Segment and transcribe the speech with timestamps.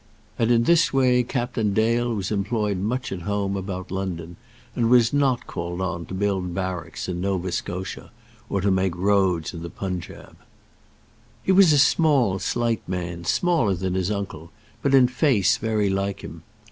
[0.39, 4.35] And in this way Captain Dale was employed much at home, about London;
[4.75, 8.09] and was not called on to build barracks in Nova Scotia,
[8.49, 10.37] or to make roads in the Punjaub.
[11.43, 14.49] He was a small slight man, smaller than his uncle,
[14.81, 16.41] but in face very like him.